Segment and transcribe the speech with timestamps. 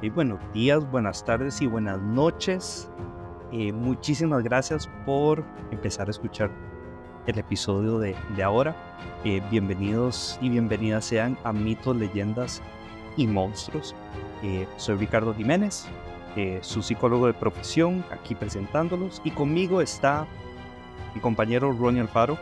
[0.00, 2.88] Y buenos días, buenas tardes y buenas noches.
[3.50, 6.50] Eh, muchísimas gracias por empezar a escuchar
[7.26, 8.76] el episodio de, de ahora.
[9.24, 12.62] Eh, bienvenidos y bienvenidas sean a Mitos, Leyendas
[13.16, 13.94] y Monstruos.
[14.44, 15.86] Eh, soy Ricardo Jiménez,
[16.60, 19.20] su psicólogo de profesión, aquí presentándolos.
[19.24, 20.28] Y conmigo está
[21.12, 22.38] mi compañero Ronnie Alfaro.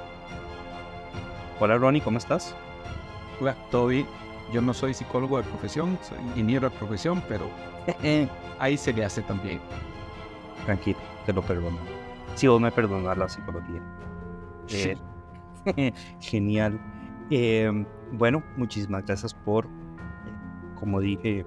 [1.58, 2.54] Hola Ronnie, ¿cómo estás?
[3.40, 4.06] Hola, todo bien.
[4.52, 7.48] Yo no soy psicólogo de profesión, soy ingeniero de profesión, pero
[8.58, 9.58] ahí se le hace también.
[10.66, 11.78] Tranquilo, te lo perdono.
[12.34, 13.80] Si vos me perdonas la psicología.
[14.68, 16.78] Eh, genial.
[17.30, 19.66] Eh, bueno, muchísimas gracias por,
[20.78, 21.46] como dije,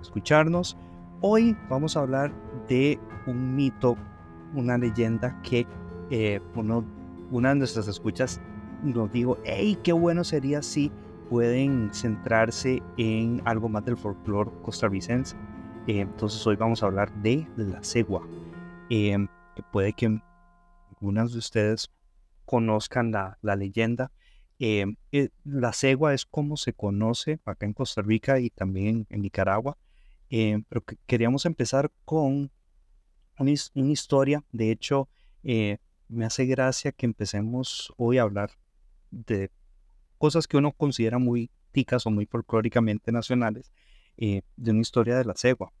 [0.00, 0.76] escucharnos.
[1.20, 2.32] Hoy vamos a hablar
[2.68, 2.98] de
[3.28, 3.96] un mito,
[4.52, 5.64] una leyenda que
[6.10, 6.84] eh, uno,
[7.30, 8.40] una de nuestras escuchas
[8.84, 10.92] nos dijo, hey, qué bueno sería si
[11.30, 15.36] pueden centrarse en algo más del folclore costarricense.
[15.86, 18.26] Eh, entonces hoy vamos a hablar de la cegua.
[18.90, 19.16] Eh,
[19.72, 20.20] puede que
[20.90, 21.90] algunas de ustedes
[22.44, 24.12] conozcan la, leyenda.
[24.58, 24.86] Eh,
[25.44, 29.78] la cegua es como se conoce acá en Costa Rica y también en Nicaragua.
[30.28, 32.50] pero queríamos empezar con
[33.38, 34.44] una, una, historia.
[34.52, 35.08] De hecho,
[35.42, 38.50] me hace gracia que empecemos hoy a hablar
[39.14, 39.50] de
[40.18, 43.72] cosas que uno considera muy ticas o muy folclóricamente nacionales,
[44.16, 45.72] eh, de una historia de la cegua.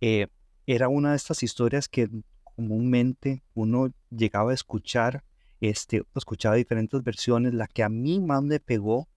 [0.00, 0.28] Eh,
[0.66, 2.08] era una de estas historias que
[2.42, 5.24] comúnmente uno llegaba a escuchar,
[5.60, 7.54] este, escuchaba diferentes versiones.
[7.54, 9.08] La que a mí más me pegó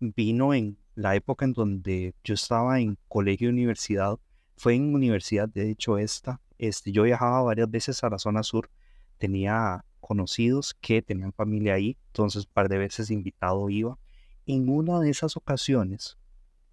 [0.00, 4.18] vino en la época en donde yo estaba en colegio y universidad.
[4.56, 6.40] Fue en universidad, de hecho, esta.
[6.58, 8.70] Este, yo viajaba varias veces a la zona sur.
[9.18, 13.98] Tenía conocidos que tenían familia ahí, entonces un par de veces invitado iba
[14.46, 16.18] en una de esas ocasiones,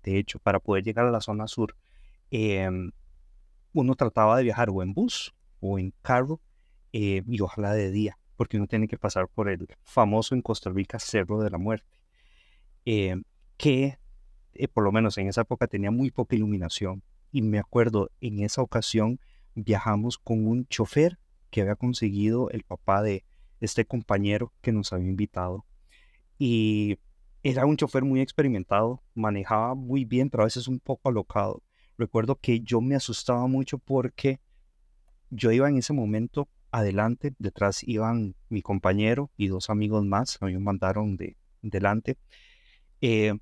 [0.03, 1.75] de hecho, para poder llegar a la zona sur,
[2.31, 2.91] em,
[3.73, 6.41] uno trataba de viajar o en bus o en carro
[6.93, 10.69] eh, y ojalá de día, porque uno tiene que pasar por el famoso en Costa
[10.69, 11.97] Rica Cerro de la Muerte,
[12.85, 13.23] em,
[13.57, 13.99] que
[14.53, 17.03] eh, por lo menos en esa época tenía muy poca iluminación.
[17.31, 19.19] Y me acuerdo, en esa ocasión
[19.55, 21.19] viajamos con un chofer
[21.49, 23.23] que había conseguido el papá de
[23.61, 25.65] este compañero que nos había invitado.
[26.37, 26.99] Y
[27.43, 31.63] era un chofer muy experimentado, manejaba muy bien, pero a veces un poco alocado.
[31.97, 34.39] Recuerdo que yo me asustaba mucho porque
[35.29, 40.45] yo iba en ese momento adelante, detrás iban mi compañero y dos amigos más, a
[40.45, 42.17] me mandaron de delante.
[43.01, 43.33] Eh,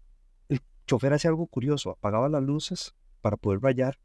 [0.50, 4.00] el chofer hacía algo curioso, apagaba las luces para poder rayar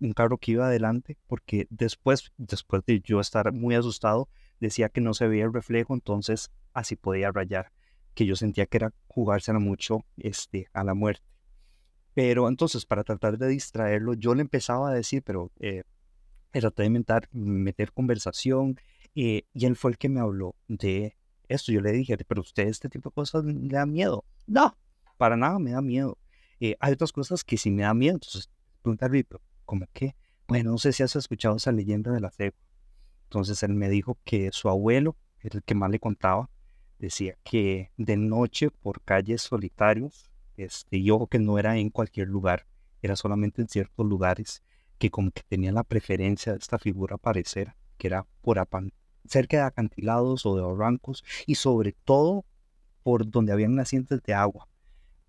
[0.00, 4.28] un carro que iba adelante, porque después, después de yo estar muy asustado,
[4.60, 7.72] decía que no se veía el reflejo, entonces así podía rayar
[8.14, 11.22] que yo sentía que era jugársela mucho este, a la muerte.
[12.14, 15.82] Pero entonces, para tratar de distraerlo, yo le empezaba a decir, pero eh,
[16.50, 18.80] traté de inventar, meter conversación,
[19.14, 21.14] eh, y él fue el que me habló de
[21.48, 21.72] esto.
[21.72, 24.24] Yo le dije, pero usted este tipo de cosas le da miedo.
[24.46, 24.76] No,
[25.18, 26.16] para nada me da miedo.
[26.58, 28.14] Eh, hay otras cosas que sí me da miedo.
[28.14, 28.50] Entonces,
[28.80, 29.26] preguntarle,
[29.66, 30.16] ¿cómo qué?
[30.48, 32.58] Bueno, no sé si has escuchado esa leyenda de la cegua.
[33.26, 35.16] Entonces él me dijo que su abuelo
[35.54, 36.50] el que más le contaba
[36.98, 42.66] decía que de noche por calles solitarios, este, y que no era en cualquier lugar,
[43.02, 44.62] era solamente en ciertos lugares
[44.98, 48.58] que como que tenían la preferencia de esta figura aparecer, que era por
[49.28, 52.44] cerca de acantilados o de barrancos y sobre todo
[53.02, 54.68] por donde habían nacientes de agua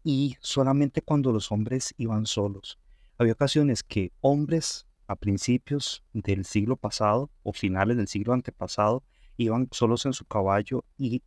[0.03, 2.79] y solamente cuando los hombres iban solos.
[3.17, 9.03] Había ocasiones que hombres a principios del siglo pasado o finales del siglo antepasado
[9.37, 11.21] iban solos en su caballo y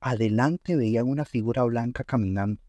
[0.00, 2.60] adelante veían una figura blanca caminando.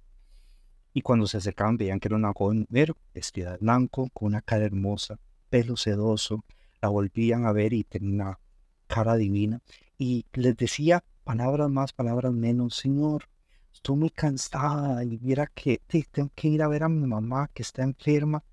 [0.94, 4.42] Y cuando se acercaban veían que era una joven mujer vestida de blanco, con una
[4.42, 5.20] cara hermosa,
[5.50, 6.44] pelo sedoso.
[6.82, 8.40] La volvían a ver y tenía una
[8.88, 9.62] cara divina.
[9.98, 12.76] Y les decía palabras más, palabras menos.
[12.76, 13.26] Señor,
[13.72, 15.82] estoy muy cansada y mira que
[16.12, 18.44] tengo que ir a ver a mi mamá que está enferma.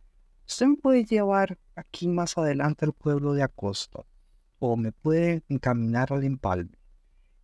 [0.48, 4.04] Usted me puede llevar aquí más adelante al pueblo de Acosta
[4.58, 6.78] o me puede encaminar al empalme.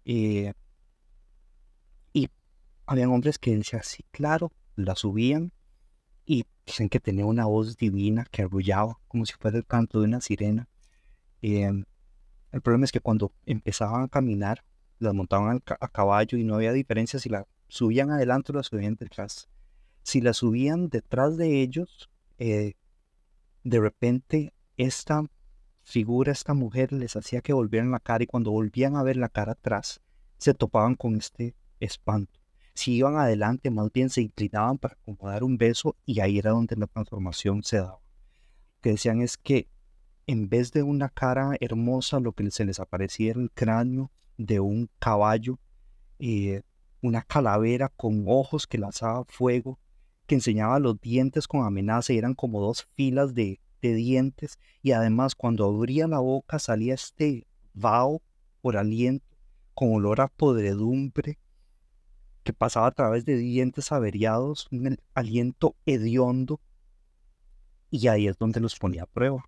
[0.05, 0.53] Eh,
[2.87, 5.53] habían hombres que decían, sí, claro, la subían
[6.27, 10.07] y dicen que tenía una voz divina que arrullaba como si fuera el canto de
[10.07, 10.69] una sirena.
[11.41, 11.85] Em,
[12.53, 14.65] el problema es que cuando empezaban a caminar,
[14.99, 18.95] las montaban a caballo y no había diferencia si la subían adelante o la subían
[18.95, 19.49] detrás.
[20.03, 22.75] Si la subían detrás de ellos, eh,
[23.65, 25.25] de repente esta
[25.83, 29.29] figura, esta mujer les hacía que volvieran la cara y cuando volvían a ver la
[29.29, 30.01] cara atrás,
[30.39, 32.41] se topaban con este espanto
[32.75, 36.77] Si iban adelante, más bien se inclinaban para acomodar un beso y ahí era donde
[36.77, 38.01] la transformación se daba.
[38.01, 39.69] Lo que decían es que
[40.27, 44.61] en vez de una cara hermosa, lo que se les aparecía era el cráneo de
[44.61, 45.59] un caballo,
[46.19, 46.63] eh,
[47.01, 49.79] una calavera con ojos que lanzaba fuego,
[50.33, 55.35] que enseñaba los dientes con amenaza y eran como dos filas de, dientes y además
[55.35, 58.23] cuando abría la boca salía este vaho
[58.63, 59.27] por aliento
[59.75, 61.39] con olor a podredumbre
[62.45, 66.63] que pasaba a través de dientes averiados, un aliento hediondo
[67.91, 69.45] y ahí es donde los ponía a prueba.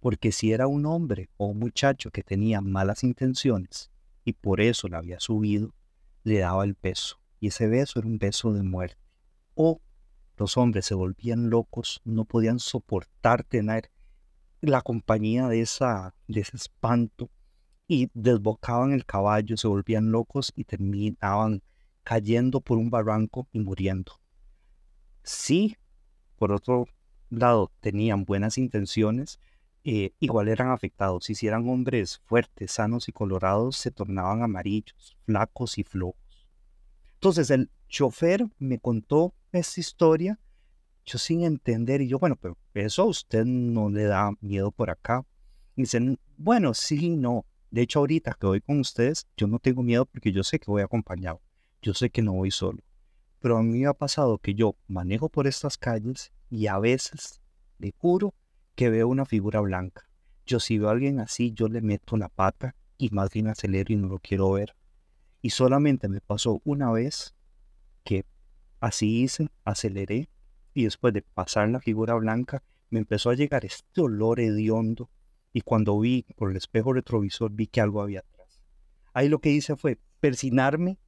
[0.00, 3.90] Porque si era un hombre o un muchacho que tenía malas intenciones
[4.24, 5.74] y por eso la había subido,
[6.22, 7.20] le daba el beso.
[7.40, 8.96] Y ese beso era un beso de muerte.
[9.54, 9.82] O
[10.36, 13.90] los hombres se volvían locos, no podían soportar tener
[14.60, 17.30] la compañía de, esa, de ese espanto
[17.86, 21.62] y desbocaban el caballo, se volvían locos y terminaban
[22.02, 24.20] cayendo por un barranco y muriendo.
[25.22, 25.76] Sí,
[26.36, 26.86] por otro
[27.30, 29.38] lado, tenían buenas intenciones,
[29.84, 31.24] eh, igual eran afectados.
[31.24, 36.48] Si eran hombres fuertes, sanos y colorados, se tornaban amarillos, flacos y flojos.
[37.14, 40.38] Entonces el chofer me contó esta historia,
[41.04, 44.90] yo sin entender, y yo, bueno, pero eso a usted no le da miedo por
[44.90, 45.24] acá.
[45.76, 47.44] Y dicen, bueno, sí, no.
[47.70, 50.70] De hecho, ahorita que voy con ustedes, yo no tengo miedo porque yo sé que
[50.70, 51.40] voy acompañado.
[51.82, 52.78] Yo sé que no voy solo.
[53.40, 57.40] Pero a mí me ha pasado que yo manejo por estas calles y a veces
[57.78, 58.32] le juro
[58.74, 60.08] que veo una figura blanca.
[60.46, 63.92] Yo si veo a alguien así, yo le meto la pata y más bien acelero
[63.92, 64.74] y no lo quiero ver.
[65.42, 67.34] Y solamente me pasó una vez
[68.04, 68.24] que
[68.84, 70.28] así hice, aceleré
[70.74, 75.10] y después de pasar la figura blanca me empezó a llegar este olor hediondo
[75.54, 78.60] y cuando vi por el espejo retrovisor vi que algo había atrás.
[79.14, 80.98] Ahí lo que hice fue persinarme,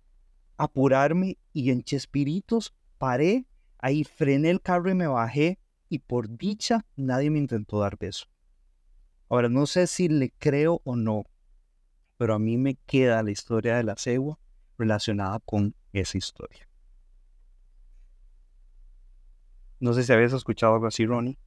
[0.56, 3.44] apurarme y en Chespiritos paré,
[3.78, 5.58] ahí frené el carro y me bajé
[5.90, 8.26] y por dicha nadie me intentó dar beso.
[9.28, 11.24] Ahora no sé si le creo o no,
[12.16, 14.38] pero a mí me queda la historia de la cegua
[14.78, 16.66] relacionada con esa historia.
[19.80, 21.38] No sé si habías escuchado algo así, Ronnie.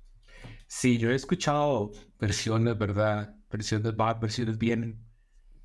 [0.67, 3.35] Sí, yo he escuchado versiones, ¿verdad?
[3.49, 5.03] Versiones van, versiones vienen.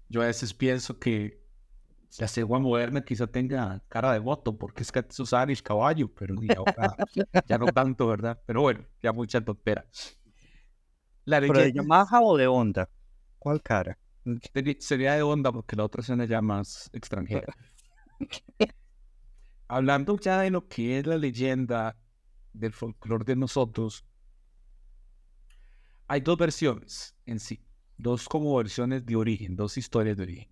[0.08, 1.44] Yo a veces pienso que
[2.18, 6.34] la cegua moderna quizá tenga cara de voto, porque es que usar el caballo, pero
[7.46, 8.40] ya, no tanto, ¿verdad?
[8.46, 9.84] Pero bueno, ya mucha tontería.
[11.24, 12.88] La ¿Pero de Yamaha o de Honda?
[13.38, 13.98] ¿Cuál cara?
[14.78, 17.54] Sería de Honda, porque la otra suena ya más extranjera.
[19.68, 21.96] Hablando ya de lo que es la leyenda
[22.54, 24.04] del folclore de nosotros,
[26.06, 27.62] hay dos versiones en sí,
[27.98, 30.48] dos como versiones de origen, dos historias de origen.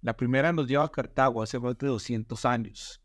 [0.00, 3.02] La primera nos lleva a Cartago hace más de 200 años.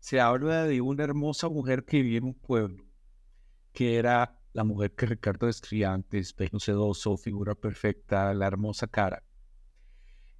[0.00, 2.84] Se habla de una hermosa mujer que vivía en un pueblo,
[3.72, 9.22] que era la mujer que Ricardo describía antes, pelo sedoso, figura perfecta, la hermosa cara.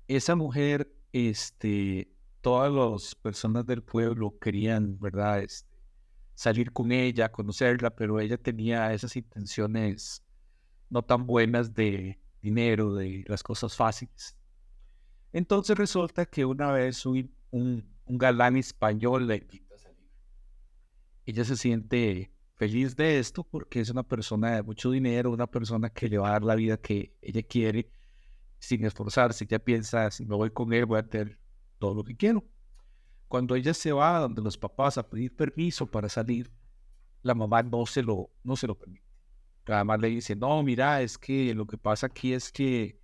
[0.08, 5.40] Esa mujer, este, todas las personas del pueblo querían, ¿verdad?
[5.40, 5.71] Este,
[6.42, 10.24] salir con ella, conocerla, pero ella tenía esas intenciones
[10.90, 14.36] no tan buenas de dinero, de las cosas fáciles.
[15.32, 17.84] Entonces resulta que una vez un, un,
[18.18, 20.10] galán español la invita a salir.
[21.26, 25.90] Ella se siente feliz de esto porque es una persona de mucho dinero, una persona
[25.90, 27.88] que le va a dar la vida que ella quiere
[28.58, 29.44] sin esforzarse.
[29.44, 31.38] Ella piensa, si me voy con él voy a tener
[31.78, 32.44] todo lo que quiero.
[33.32, 36.52] Cuando ella se va donde los papás a pedir permiso para salir,
[37.22, 39.06] la mamá no se lo, no se lo permite.
[39.64, 43.00] Además le dice, no, mira, es que lo que pasa aquí es que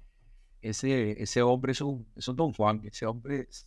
[0.61, 3.67] ese, ese hombre es un, es un Don Juan, ese hombre es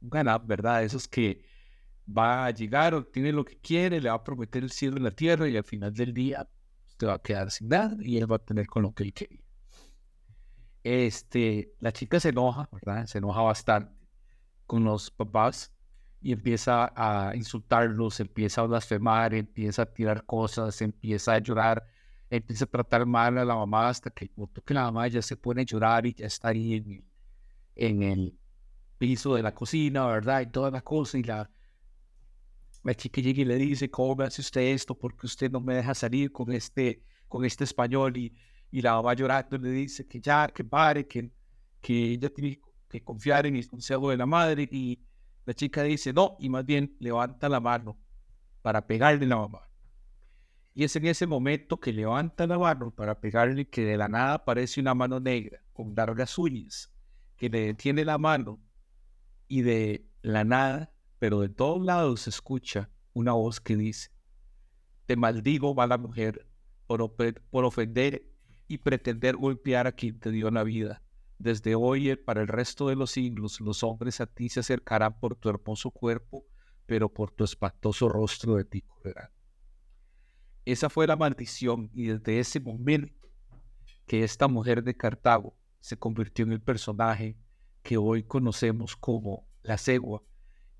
[0.00, 0.82] un ganado, ¿verdad?
[0.82, 1.44] Esos que
[2.08, 5.10] va a llegar, obtiene lo que quiere, le va a prometer el cielo y la
[5.10, 6.48] tierra y al final del día
[6.86, 9.12] usted va a quedar sin nada y él va a tener con lo que él
[9.12, 9.44] quería.
[10.82, 13.04] Este, la chica se enoja, ¿verdad?
[13.04, 13.95] Se enoja bastante
[14.66, 15.72] con los papás
[16.20, 21.84] y empieza a insultarlos, empieza a blasfemar, empieza a tirar cosas, empieza a llorar
[22.30, 24.30] empieza a tratar mal a la mamá hasta que
[24.64, 27.04] que la mamá ya se pone a llorar y ya está ahí en el,
[27.76, 28.38] en el
[28.98, 30.40] piso de la cocina, ¿verdad?
[30.42, 31.50] Y toda la cosa y la,
[32.84, 34.96] la chica llega y le dice, ¿cómo me hace usted esto?
[34.98, 38.34] Porque usted no me deja salir con este, con este español y,
[38.70, 41.30] y la mamá llorando le dice que ya, que pare, que,
[41.80, 42.60] que ella tiene
[43.02, 45.00] confiar en el consejo de la madre y
[45.44, 47.98] la chica dice, no, y más bien levanta la mano
[48.62, 49.68] para pegarle la mamá.
[50.74, 54.34] Y es en ese momento que levanta la mano para pegarle que de la nada
[54.34, 56.92] aparece una mano negra con largas uñas
[57.36, 58.60] que le detiene la mano
[59.48, 64.10] y de la nada pero de todos lados se escucha una voz que dice,
[65.06, 66.46] te maldigo, mala mujer,
[66.86, 68.30] por, por ofender
[68.68, 71.02] y pretender golpear a quien te dio la vida.
[71.38, 75.18] Desde hoy eh, para el resto de los siglos, los hombres a ti se acercarán
[75.18, 76.44] por tu hermoso cuerpo,
[76.86, 79.30] pero por tu espantoso rostro de ti correrán.
[80.64, 83.28] Esa fue la maldición y desde ese momento
[84.06, 87.36] que esta mujer de Cartago se convirtió en el personaje
[87.82, 90.22] que hoy conocemos como la cegua,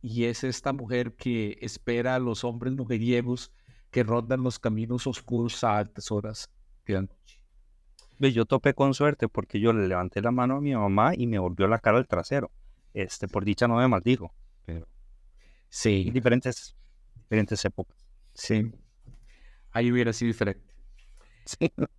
[0.03, 3.53] y es esta mujer que espera a los hombres mujeriegos
[3.91, 6.51] que rondan los caminos oscuros a altas horas
[6.85, 7.36] de la noche.
[8.19, 11.39] Yo topé con suerte porque yo le levanté la mano a mi mamá y me
[11.39, 12.51] volvió la cara al trasero.
[12.95, 14.33] Este, por dicha no me maldijo.
[14.65, 14.87] Pero
[15.69, 16.11] sí.
[16.11, 16.75] Diferentes,
[17.15, 17.97] diferentes épocas.
[18.35, 18.73] Sí.
[19.71, 20.67] Ahí hubiera sido diferente.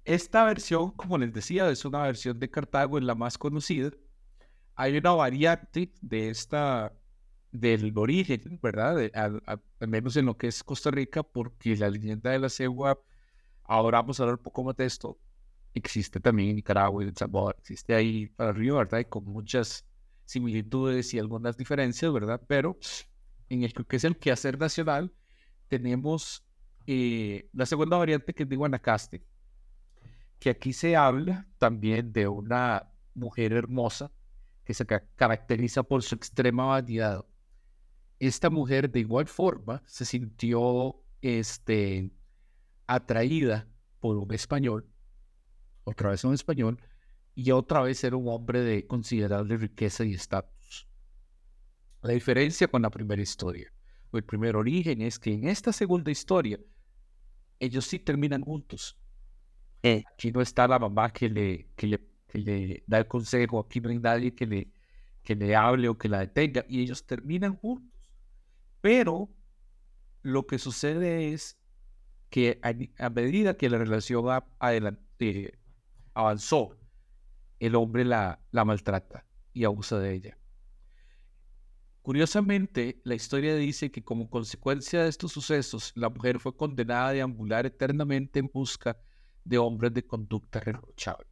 [0.05, 3.91] Esta versión, como les decía, es una versión de Cartago, es la más conocida.
[4.75, 6.93] Hay una variante de esta,
[7.51, 9.09] del origen, ¿verdad?
[9.13, 9.41] al,
[9.79, 12.99] menos en lo que es Costa Rica, porque la leyenda de la cegua,
[13.63, 15.17] ahora vamos a hablar un poco más de esto,
[15.77, 18.99] existe también en Nicaragua y en Salvador, existe ahí para arriba, ¿verdad?
[18.99, 19.85] Y con muchas
[20.25, 22.41] similitudes y algunas diferencias, ¿verdad?
[22.47, 22.77] Pero
[23.49, 25.13] en el que es el quehacer nacional,
[25.67, 26.43] tenemos
[26.85, 29.23] eh, la segunda variante que es de Guanacaste,
[30.39, 34.11] que aquí se habla también de una mujer hermosa
[34.63, 37.25] que se caracteriza por su extrema vanidad.
[38.19, 42.11] Esta mujer de igual forma se sintió este,
[42.85, 43.67] atraída
[43.99, 44.85] por un español
[45.87, 46.81] otra vez un español,
[47.33, 50.85] y otra vez era un hombre de considerable riqueza y estatus.
[52.01, 53.71] La diferencia con la primera historia,
[54.11, 56.59] o el primer origen, es que en esta segunda historia,
[57.59, 58.97] ellos sí terminan juntos.
[59.81, 60.03] Eh.
[60.13, 63.79] Aquí no está la mamá que le, que le, que le da el consejo, aquí
[63.79, 64.73] no hay nadie que le,
[65.23, 67.97] que le hable o que la detenga, y ellos terminan juntos.
[68.81, 69.29] Pero
[70.21, 71.57] lo que sucede es
[72.29, 75.57] que a, medida que la relación va adelante,
[76.17, 76.75] avanzó,
[77.59, 80.37] el hombre la, la maltrata y abusa de ella.
[82.01, 87.13] Curiosamente, la historia dice que como consecuencia de estos sucesos, la mujer fue condenada a
[87.13, 88.97] deambular eternamente en busca
[89.43, 91.27] de hombres de conducta reprochable.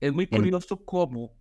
[0.00, 1.34] Es muy curioso cómo,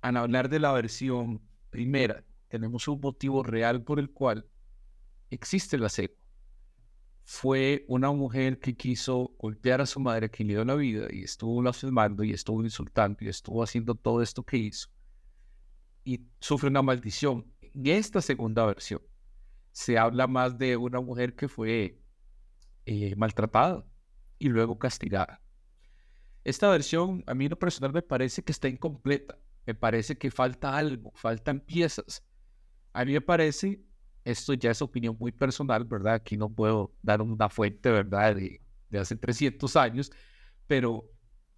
[0.00, 4.46] al hablar de la versión primera, tenemos un motivo real por el cual
[5.30, 6.25] existe la seco
[7.28, 11.24] fue una mujer que quiso golpear a su madre que le dio la vida y
[11.24, 14.88] estuvo blasfemando y estuvo insultando y estuvo haciendo todo esto que hizo
[16.04, 17.52] y sufre una maldición.
[17.60, 19.02] En esta segunda versión
[19.72, 22.00] se habla más de una mujer que fue
[22.84, 23.84] eh, maltratada
[24.38, 25.42] y luego castigada.
[26.44, 30.30] Esta versión a mí en lo personal me parece que está incompleta, me parece que
[30.30, 32.24] falta algo, faltan piezas.
[32.92, 33.84] A mí me parece
[34.26, 36.14] esto ya es opinión muy personal, ¿verdad?
[36.14, 38.34] Aquí no puedo dar una fuente, ¿verdad?
[38.34, 38.60] De,
[38.98, 40.10] hace 300 años,
[40.66, 41.08] pero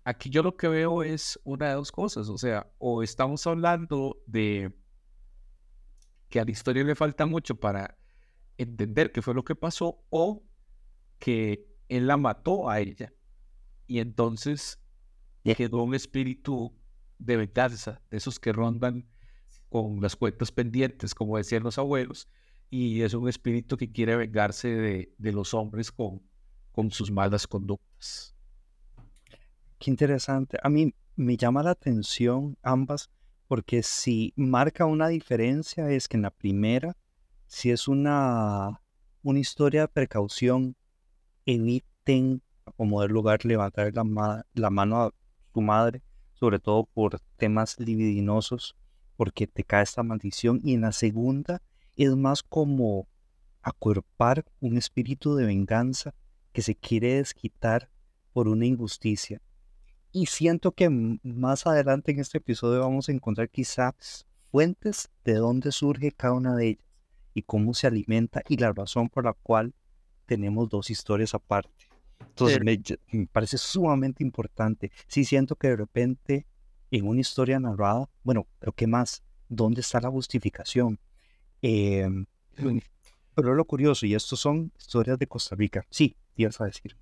[0.05, 4.19] aquí yo lo que veo es una de dos cosas, o sea, o estamos hablando
[4.27, 4.75] de
[6.29, 7.97] que a la historia le falta mucho para
[8.59, 10.45] entender qué fue lo que pasó, o
[11.19, 13.15] que él la mató a ella
[13.87, 14.79] y entonces
[15.43, 16.77] quedó un espíritu
[17.19, 19.09] de venganza, de esos que rondan
[19.71, 22.29] con las cuentas pendientes, como decían los abuelos,
[22.71, 26.23] y es un espíritu que quiere vengarse de, los hombres con,
[26.73, 28.35] con sus malas conductas.
[29.79, 30.59] Qué interesante.
[30.63, 33.11] A mí me llama la atención ambas
[33.49, 36.97] porque si marca una diferencia es que en la primera,
[37.47, 38.83] si es una,
[39.23, 40.77] una historia de precaución,
[41.47, 42.43] eviten
[42.77, 45.15] como del lugar levantar la, la mano a
[45.55, 46.03] tu madre,
[46.35, 48.77] sobre todo por temas libidinosos,
[49.17, 50.61] porque te cae esta maldición.
[50.63, 51.63] Y en la segunda,
[52.05, 53.09] es más como
[53.63, 56.15] acuerpar un espíritu de venganza
[56.53, 57.91] que se quiere desquitar
[58.33, 59.43] por una injusticia.
[60.13, 65.73] Y siento que más adelante en este episodio vamos a encontrar quizás fuentes de dónde
[65.73, 66.85] surge cada una de ellas
[67.35, 69.75] y cómo se alimenta y la razón por la cual
[70.27, 71.89] tenemos dos historias aparte.
[72.21, 72.81] Entonces me,
[73.13, 74.91] me, parece sumamente importante.
[75.09, 76.47] Sí siento que de repente
[76.91, 79.23] en una historia narrada, bueno, pero ¿qué más?
[79.49, 80.99] ¿Dónde está la justificación?
[81.63, 82.27] Em,
[83.35, 85.87] pero lo curioso, y estos son historias de Costa Rica.
[85.91, 86.97] Sí, ibas a decir.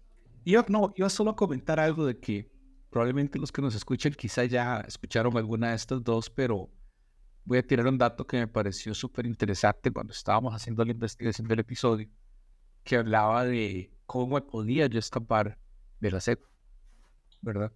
[0.45, 2.51] Yo no, iba solo a comentar algo de que
[2.91, 6.71] probablemente los que nos escuchan quizá ya escucharon alguna de estas dos, pero
[7.45, 11.49] voy a tirar un dato que me pareció súper interesante cuando estábamos haciendo la investigación
[11.49, 12.09] del episodio,
[12.85, 15.59] que hablaba de cómo podía yo escapar
[16.01, 16.39] de la sed,
[17.43, 17.73] ¿verdad?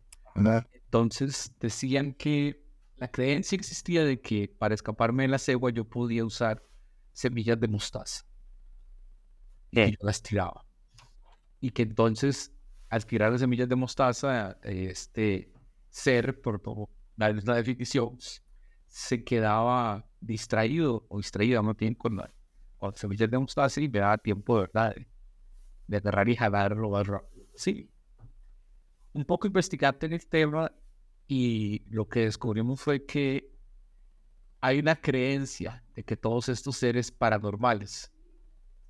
[0.72, 2.62] Entonces decían que
[2.96, 6.62] la creencia existía de que para escaparme de la cegua yo podía usar
[7.12, 8.24] semillas de mostaza.
[9.70, 10.64] Y yo las tiraba.
[11.60, 12.52] Y que entonces,
[12.88, 15.52] al tirar las semillas de mostaza, este
[15.90, 16.60] ser, por,
[17.16, 18.16] darles la definición,
[18.86, 22.20] se quedaba distraído o distraída no tiene con,
[22.78, 24.94] con semillas de mostaza y me daba tiempo de verdad
[25.86, 27.46] de, agarrar y jalarlo más rápido.
[27.54, 27.90] Sí.
[29.12, 30.72] Un poco investigante en el tema
[31.26, 33.50] y lo que descubrimos fue que
[34.60, 38.12] hay una creencia de que todos estos seres paranormales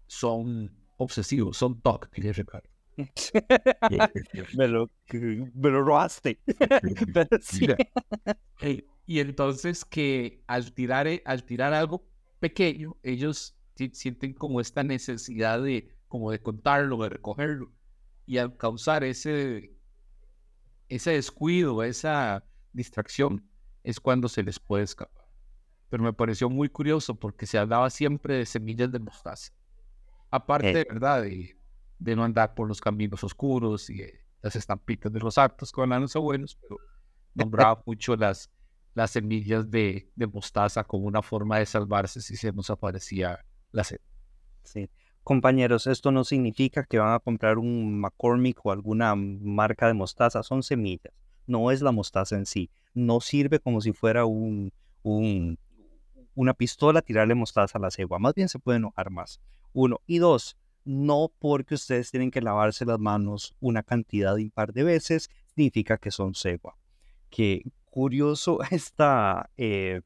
[0.07, 2.69] son obsesivos, son TOC, Ricardo.
[4.57, 6.41] me, lo, me lo robaste.
[9.07, 12.05] y entonces que al tirar, e, al tirar algo
[12.41, 13.57] pequeño, ellos
[13.93, 17.73] sienten como esta necesidad de, como de contarlo, de recogerlo.
[18.27, 19.73] Y al causar ese,
[20.89, 23.49] ese descuido, esa distracción,
[23.83, 25.20] es cuando se les puede escapar.
[25.91, 29.53] Pero me pareció muy curioso porque se hablaba siempre de semillas de mostaza.
[30.31, 31.23] Aparte, de ¿verdad?
[31.23, 31.57] De,
[31.99, 34.05] de, no andar por los caminos oscuros y
[34.41, 36.79] las estampitas de los actos con los buenos, pero
[37.35, 38.51] nombraba mucho las,
[38.95, 43.85] las semillas de, de, mostaza como una forma de salvarse si se nos aparecía la
[43.85, 44.01] sed.
[44.63, 44.89] Sí.
[45.23, 50.43] Compañeros, esto no significa que van a comprar un McCormick o alguna marca de mostaza,
[50.43, 51.13] son semillas,
[51.47, 52.71] no es la mostaza en sí.
[52.95, 55.59] No sirve como si fuera un, un,
[56.41, 59.43] una pistola tirarle mostaza a la cegua, más bien se puede enojar más.
[59.75, 60.01] Uno.
[60.07, 60.57] Y dos,
[60.87, 65.99] no porque ustedes tienen que lavarse las manos una cantidad de impar de veces, significa
[65.99, 66.79] que son cegua.
[67.29, 70.01] Qué curioso esta eh,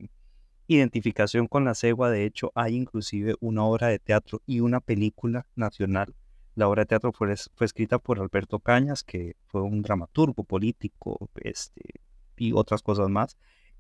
[0.67, 2.11] identificación con la cegua.
[2.11, 6.17] De hecho, hay inclusive una obra de teatro y una película nacional.
[6.57, 11.83] La obra de teatro fue, escrita por Alberto Cañas, que fue un dramaturgo político este,
[12.37, 13.37] y otras cosas más.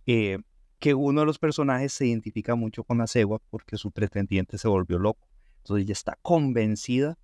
[0.07, 0.39] Eh,
[0.85, 4.69] que uno de los personajes se identifica mucho con la cegua porque su pretendiente se
[4.69, 5.27] volvió loco.
[5.63, 7.17] Entonces ella está convencida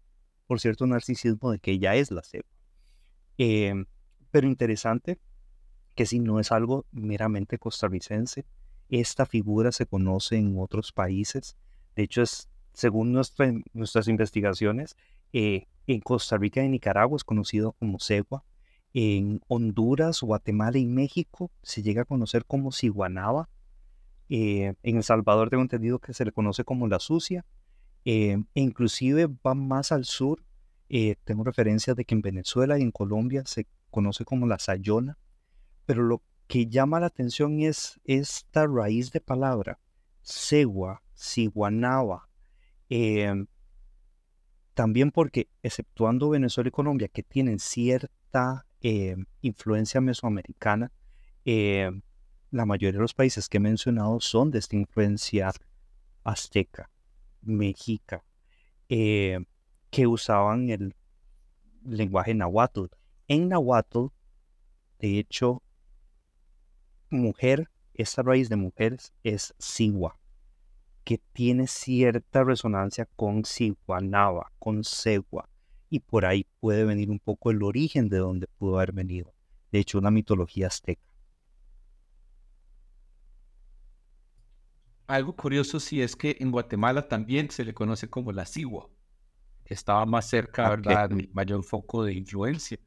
[0.47, 2.49] por cierto narcisismo de que ella es la cegua.
[3.37, 3.85] Em,
[4.31, 5.18] pero interesante
[5.94, 8.46] que si no es algo meramente costarricense,
[8.88, 11.59] esta figura se conoce en otros países.
[11.96, 14.96] De hecho, es, según nuestras investigaciones,
[15.35, 18.42] eh, en Costa Rica y Nicaragua es conocido como cegua.
[18.92, 23.48] En Honduras, Guatemala y México se llega a conocer como ciguanaba.
[24.29, 27.44] Eh, en El Salvador tengo entendido que se le conoce como la sucia.
[28.05, 30.42] Eh, e inclusive va más al sur.
[30.88, 35.18] Eh, tengo referencias de que en Venezuela y en Colombia se conoce como la sayona.
[35.87, 39.79] Pero lo que llama la atención es esta raíz de palabra,
[40.22, 42.29] segua, ciguanaba.
[44.74, 50.93] también porque, exceptuando Venezuela y Colombia, que tienen cierta eh, influencia mesoamericana,
[51.45, 51.90] eh,
[52.51, 55.53] la mayoría de los países que he mencionado son de esta influencia
[56.25, 56.90] azteca,
[57.43, 58.25] mexica,
[58.88, 59.40] eh,
[59.90, 60.95] que usaban el
[61.85, 62.87] lenguaje nahuatl.
[63.29, 64.07] En nahuatl,
[64.99, 65.62] de hecho,
[67.11, 70.19] mujer, esta raíz de mujeres es sigua,
[71.05, 75.49] que tiene cierta resonancia con siguanaba, con segua
[75.90, 79.35] y por ahí puede venir un poco el origen de donde pudo haber venido.
[79.72, 81.03] De hecho, una mitología azteca.
[85.09, 88.88] Algo curioso sí es que en Guatemala también se le conoce como la Sigua,
[89.64, 92.79] que estaba más cerca, ah, ¿verdad?, mayor foco de influencia.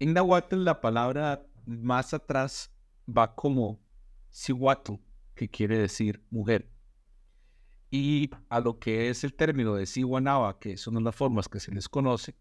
[0.00, 2.72] En Nahuatl la palabra más atrás
[3.06, 3.80] va como
[4.30, 4.94] Sihuatl,
[5.36, 6.71] que quiere decir mujer
[7.94, 11.70] y a lo que es el término de Siwanaba, que son las formas que se
[11.72, 12.34] les conoce,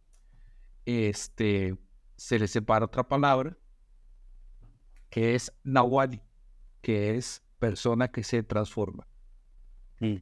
[0.85, 1.77] este,
[2.15, 3.57] se le separa otra palabra,
[5.09, 6.21] que es Nawali,
[6.81, 9.05] que es persona que se transforma.
[9.99, 10.15] Mm.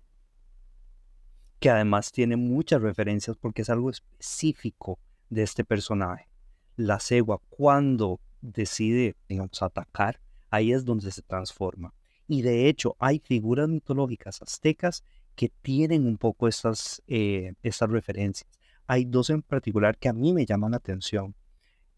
[1.59, 4.97] Que además tiene muchas referencias porque es algo específico
[5.29, 6.27] de este personaje.
[6.75, 11.93] La cegua, cuando decide, digamos, atacar, ahí es donde se transforma.
[12.27, 15.03] Y de hecho, hay figuras mitológicas aztecas
[15.39, 18.45] que tienen un poco estas, eh, estas referencias.
[18.87, 21.33] Hay dos en particular que a mí me llaman la atención.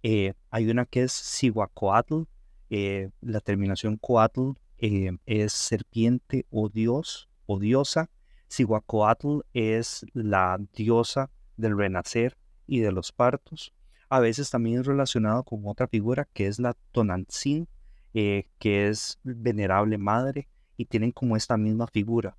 [0.04, 2.25] Eh, hay una que es Sihuacoatl,
[2.69, 8.12] eh, la terminación coatl es serpiente o dios o diosa.
[8.47, 13.73] Sihuacoatl es la diosa del renacer y de los partos.
[14.08, 17.67] A veces también es relacionado con otra figura que es la Tonantzin,
[18.13, 22.38] que es venerable madre y tienen como esta misma figura.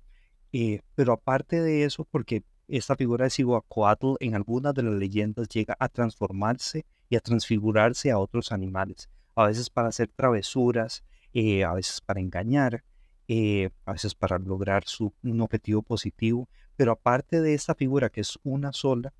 [0.53, 5.49] Eh, pero aparte de eso, porque esta figura de Cihuacoatl en algunas de las leyendas
[5.49, 11.63] llega a transformarse y a transfigurarse a otros animales, a veces para hacer travesuras, eh,
[11.63, 12.83] a veces para engañar.
[13.29, 14.83] eh, a veces para lograr
[15.23, 19.13] un objetivo positivo, pero aparte de esta figura que es una sola,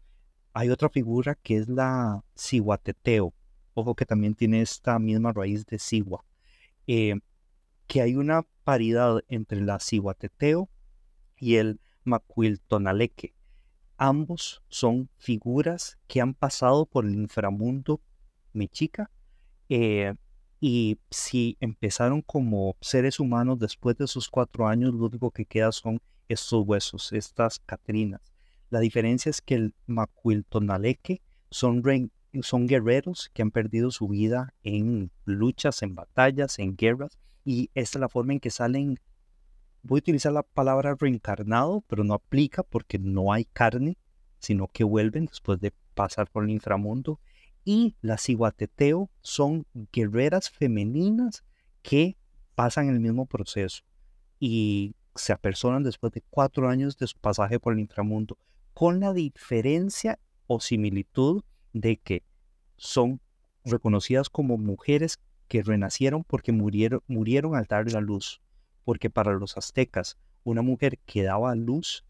[0.53, 3.33] hay otra figura que es la cihuateteo,
[3.73, 5.79] ojo que también tiene esta misma raíz de
[6.87, 7.15] eh,
[7.87, 10.69] que hay una paridad entre la cihuateteo
[11.43, 13.33] y el macuiltonaleque.
[13.97, 18.01] Ambos son figuras que han pasado por el inframundo
[18.53, 19.11] mexica
[19.67, 20.13] eh,
[20.61, 25.73] y si empezaron como seres humanos después de sus cuatro años, lo único que queda
[25.73, 28.21] son estos huesos, estas catrinas.
[28.69, 31.83] La diferencia es que el Macuiltonaleque son,
[32.41, 37.97] son guerreros que han perdido su vida en luchas, en batallas, en guerras, y esta
[37.97, 38.99] es la forma en que salen.
[39.85, 43.97] Voy a utilizar la palabra reencarnado, pero no aplica porque no hay carne,
[44.39, 47.19] sino que vuelven después de pasar por el inframundo.
[47.65, 51.43] Y las iguateteo son guerreras femeninas
[51.81, 52.15] que
[52.55, 53.83] pasan el mismo proceso
[54.39, 58.37] y se apersonan después de cuatro años de su pasaje por el inframundo,
[58.73, 60.17] con la diferencia
[60.47, 61.43] o similitud
[61.73, 62.23] de que
[62.77, 63.19] son
[63.65, 68.41] reconocidas como mujeres que renacieron porque murieron, murieron al dar la luz,
[68.83, 72.03] porque para los aztecas una mujer que daba luz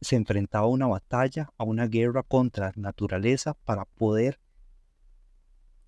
[0.00, 4.38] se enfrentaba a una batalla, a una guerra contra la naturaleza para poder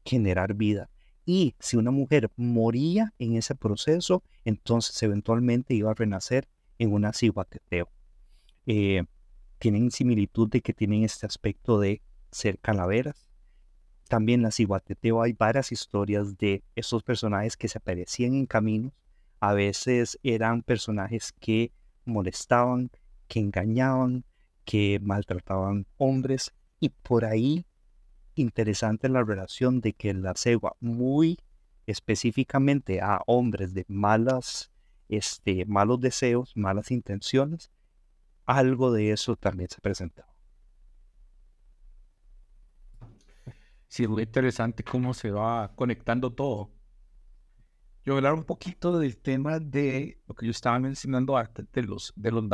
[0.04, 0.88] generar vida.
[1.26, 7.12] Y si una mujer moría en ese proceso, entonces eventualmente iba a renacer en una
[7.12, 7.90] ciguateteo.
[8.66, 9.04] Eh,
[9.58, 13.28] tienen similitud de que tienen este aspecto de ser calaveras.
[14.08, 18.92] También la ciguateteo hay varias historias de estos personajes que se aparecían en caminos.
[19.40, 21.72] A veces eran personajes que
[22.04, 22.90] molestaban,
[23.28, 24.24] que engañaban,
[24.64, 26.52] que maltrataban hombres.
[26.80, 27.66] Y por ahí
[28.34, 31.38] interesante la relación de que la cegua muy
[31.86, 34.70] específicamente a hombres de malas,
[35.08, 37.70] este, malos deseos, malas intenciones,
[38.46, 40.28] algo de eso también se presentaba.
[43.88, 46.70] Sí, muy interesante cómo se va conectando todo.
[48.04, 52.12] Yo hablar un poquito del tema de lo que yo estaba mencionando antes de los,
[52.16, 52.44] de los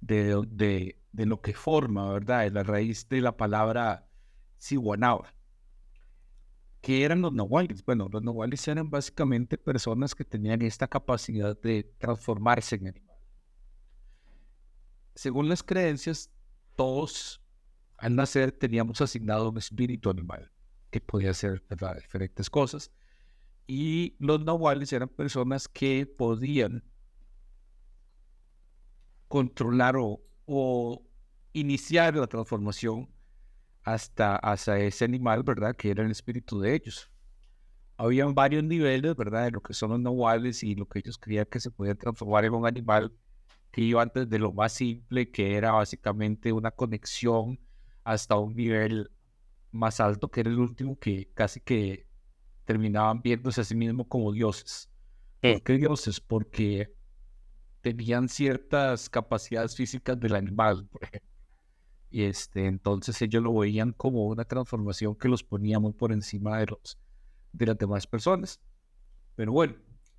[0.00, 2.42] de, de, de lo que forma, ¿verdad?
[2.42, 4.06] De la raíz de la palabra
[4.58, 5.34] Siwanaba.
[6.80, 7.82] ¿Qué eran los nahuales?
[7.82, 13.16] Bueno, los nahuales eran básicamente personas que tenían esta capacidad de transformarse en animal.
[15.14, 16.30] Según las creencias,
[16.76, 17.40] todos
[17.96, 20.52] al nacer teníamos asignado un espíritu animal
[20.90, 21.62] que podía hacer
[22.02, 22.90] diferentes cosas.
[23.66, 26.84] Y los nahuales eran personas que podían
[29.28, 31.02] controlar o, o
[31.52, 33.08] iniciar la transformación
[33.82, 35.74] hasta, hasta ese animal, ¿verdad?
[35.76, 37.10] Que era el espíritu de ellos.
[37.96, 39.44] Habían varios niveles, ¿verdad?
[39.44, 42.44] De lo que son los nahuales y lo que ellos creían que se podía transformar
[42.44, 43.12] en un animal
[43.70, 47.58] que iba antes de lo más simple, que era básicamente una conexión
[48.04, 49.10] hasta un nivel
[49.72, 52.06] más alto, que era el último que casi que
[52.64, 54.90] terminaban viéndose a sí mismos como dioses.
[55.40, 56.20] ¿Por qué dioses?
[56.20, 56.94] Porque
[57.82, 61.30] tenían ciertas capacidades físicas del animal, por ejemplo.
[62.10, 66.58] Y este, entonces ellos lo veían como una transformación que los ponía muy por encima
[66.58, 66.98] de, los,
[67.52, 68.60] de las demás personas.
[69.34, 69.74] Pero bueno,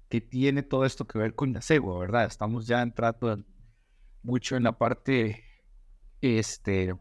[0.09, 2.25] ¿qué tiene todo esto que ver con la cegua, verdad?
[2.25, 3.43] Estamos ya entrando
[4.21, 5.43] mucho en la parte
[6.21, 6.93] este,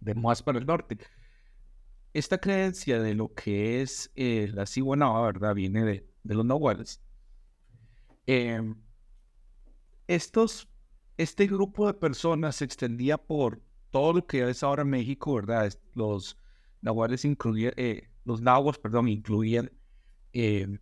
[0.00, 0.98] de más para el norte.
[2.12, 5.54] Esta creencia de lo que es eh, la ciguanaba, ¿verdad?
[5.54, 7.00] Viene de, los nahuales.
[8.26, 8.74] Em,
[10.06, 10.68] estos
[11.18, 15.72] este grupo de personas se extendía por todo lo que es ahora México, ¿verdad?
[15.94, 16.38] Los
[16.80, 19.72] nahuales incluían, eh, los nahuas, perdón, incluían
[20.32, 20.78] eh,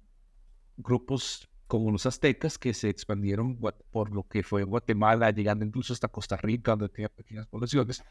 [0.77, 3.59] grupos como los aztecas que se expandieron
[3.91, 8.05] por lo que fue Guatemala, llegando incluso hasta Costa Rica, donde tenía pequeñas poblaciones,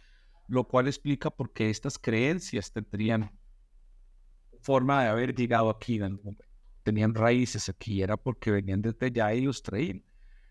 [0.47, 3.31] lo cual explica por qué estas creencias tendrían
[4.61, 5.99] forma de haber llegado aquí.
[6.83, 10.03] Tenían raíces aquí, era porque venían desde allá y los traían.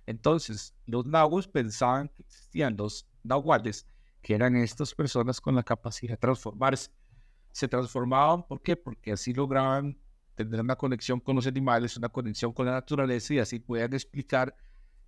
[0.07, 3.87] Entonces, los nahuas pensaban que existían los nahuales,
[4.21, 6.91] que eran estas personas con la capacidad de transformarse.
[7.53, 8.77] Se transformaban, ¿por qué?
[8.77, 9.99] Porque así lograban
[10.35, 14.55] tener una conexión con los animales, una conexión con la naturaleza y así podían explicar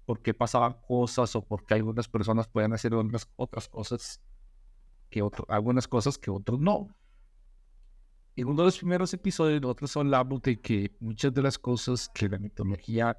[0.05, 4.21] por qué pasaban cosas o por qué algunas personas pueden hacer otras, otras cosas
[5.11, 6.97] que algunas cosas que otros no.
[8.35, 12.29] En uno de los primeros episodios nosotros hablamos de que muchas de las cosas que
[12.29, 13.19] la mitología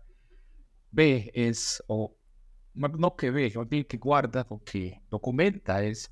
[0.91, 2.15] ve es, o
[2.73, 6.12] no que ve, o que guarda o que documenta es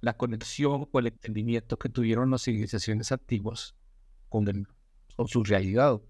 [0.00, 3.74] la conexión o el entendimiento que tuvieron las civilizaciones antiguas
[4.28, 4.66] con, el,
[5.16, 6.00] con su realidad.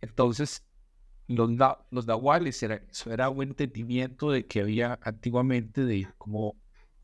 [0.00, 0.64] Entonces,
[1.28, 1.50] los,
[1.90, 6.56] los nahuales era, eso era un entendimiento de que había antiguamente de cómo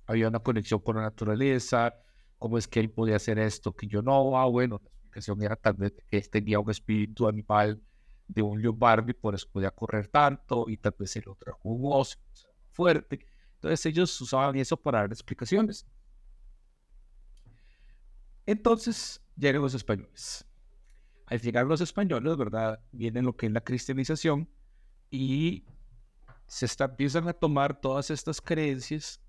[0.08, 1.94] había una conexión con la naturaleza,
[2.38, 5.54] cómo es que él podía hacer esto que yo no, ah, bueno, la explicación era
[5.54, 7.80] tal vez que él tenía un espíritu animal
[8.26, 11.58] de un leopardo y por eso podía correr tanto y tal vez el otro era
[11.60, 12.18] jugoso,
[12.70, 13.20] fuerte.
[13.56, 15.86] Entonces ellos usaban eso para dar explicaciones.
[18.46, 20.46] Entonces llegan los españoles.
[21.26, 22.80] Al llegar los españoles, ¿verdad?
[22.92, 24.48] Viene lo que es la cristianización
[25.10, 25.66] y
[26.46, 29.20] se está, empiezan a tomar todas estas creencias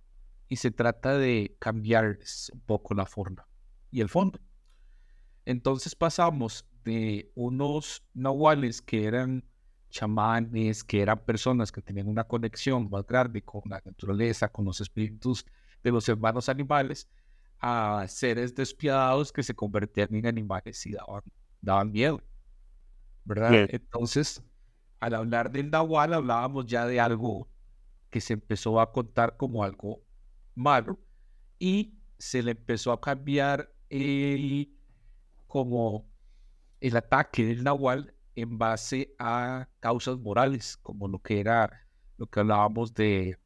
[0.50, 3.48] y se trata de cambiarles un poco la forma
[3.92, 4.40] y el fondo.
[5.46, 9.46] Entonces pasamos de unos nahuales que eran
[9.90, 14.82] chamanes, que eran personas que tenían una conexión más grande con la naturaleza, con los
[14.82, 15.46] espíritus
[15.84, 17.08] de los hermanos animales,
[17.60, 21.24] a seres despiadados que se convertían en animales y daban,
[21.62, 22.22] daban miedo.
[23.26, 23.52] ¿Verdad?
[23.52, 23.68] Bien.
[23.72, 24.44] Entonces,
[25.00, 27.48] al hablar del nahual, hablábamos ya de algo
[28.10, 30.02] que se empezó a contar como algo
[30.60, 31.00] malo
[31.58, 34.76] y se le empezó a cambiar el,
[35.48, 36.06] como
[36.82, 42.42] el ataque del nahual en base a causas morales, como lo que era lo que
[42.42, 43.38] hablábamos de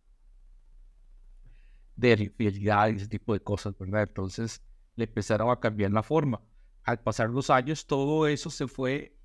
[1.96, 4.04] de la infidelidad y ese tipo de cosas, ¿verdad?
[4.04, 4.62] Entonces
[4.96, 6.42] le empezaron a cambiar la forma.
[6.84, 9.16] Al pasar los años, todo eso se fue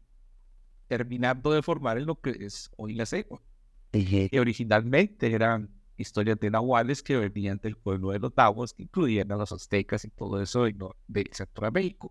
[0.86, 3.42] terminando de formar en lo que es hoy la cegua.
[3.90, 9.30] Que originalmente eran historias de nahuales que venían del pueblo de los nahuas, que incluían
[9.32, 10.74] a los aztecas y todo eso de,
[11.08, 12.08] de Centroamérica.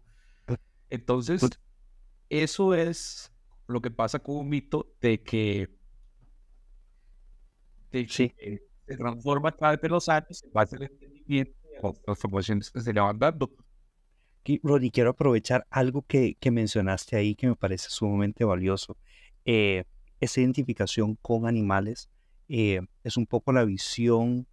[0.90, 1.58] Entonces, Put-
[2.30, 3.32] eso es
[3.68, 5.70] lo que pasa con un mito de que,
[7.92, 8.34] de Sí.
[8.88, 12.82] se transforma a través de los años en base al entendimiento y las transformaciones que
[12.82, 13.52] se le van dando.
[14.46, 18.96] Y, Ronnie, quiero aprovechar algo que, que mencionaste ahí que me parece sumamente valioso.
[19.44, 19.84] Eh,
[20.22, 22.10] esa identificación con animales
[22.48, 24.48] eh, es un poco la visión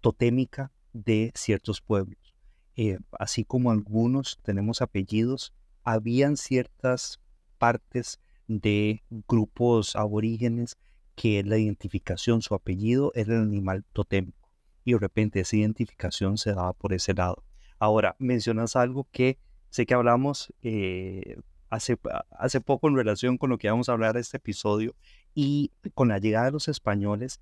[0.00, 2.34] totémica de ciertos pueblos.
[2.76, 7.20] Eh, así como algunos tenemos apellidos, habían ciertas
[7.58, 10.76] partes de grupos aborígenes
[11.14, 14.50] que la identificación, su apellido era el animal totémico.
[14.84, 17.44] Y de repente esa identificación se daba por ese lado.
[17.78, 19.38] Ahora, mencionas algo que
[19.70, 21.36] sé que hablamos eh,
[21.70, 21.98] hace,
[22.30, 24.94] hace poco en relación con lo que vamos a hablar este episodio
[25.34, 27.40] y con la llegada de los españoles.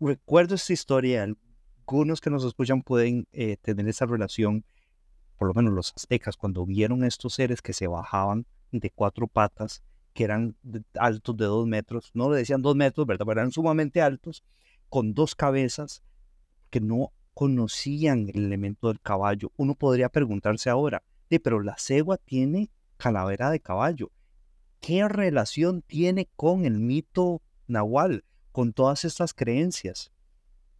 [0.00, 4.64] Recuerdo esta historia, algunos que nos escuchan pueden eh, tener esa relación,
[5.38, 9.82] por lo menos los aztecas, cuando vieron estos seres que se bajaban de cuatro patas,
[10.12, 10.56] que eran
[10.98, 13.26] altos de dos metros, no le decían dos metros, ¿verdad?
[13.26, 14.44] Pero eran sumamente altos,
[14.88, 16.02] con dos cabezas
[16.70, 19.50] que no conocían el elemento del caballo.
[19.56, 24.10] Uno podría preguntarse ahora, "Sí, pero la cegua tiene calavera de caballo.
[24.86, 30.12] ¿Qué relación tiene con el mito nahual, con todas estas creencias?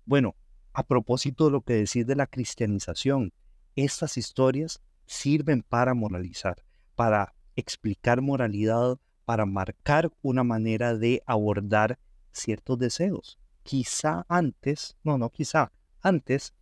[0.04, 0.36] Bueno,
[0.74, 3.32] a propósito de lo que decís de la cristianización,
[3.76, 11.98] estas historias sirven para moralizar, para explicar moralidad, para marcar una manera de abordar
[12.30, 13.38] ciertos deseos.
[13.62, 16.52] Quizá antes, no, no quizá, antes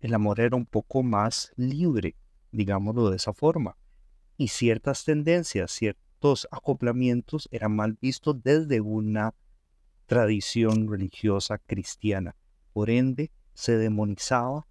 [0.00, 2.14] el amor era un poco más libre,
[2.52, 3.78] digámoslo de esa forma,
[4.36, 5.72] y ciertas tendencias,
[6.50, 9.34] acoplamientos eran mal vistos desde una
[10.06, 12.34] tradición religiosa cristiana.
[12.72, 14.66] Por ende, se demonizaba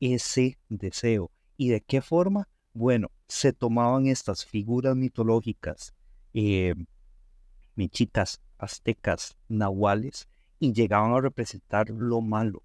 [0.00, 1.30] ese deseo.
[1.56, 2.48] ¿Y de qué forma?
[2.72, 5.94] Bueno, se tomaban estas figuras mitológicas,
[6.32, 6.74] eh,
[7.76, 12.62] mechicas, aztecas, nahuales, y llegaban a representar lo malo.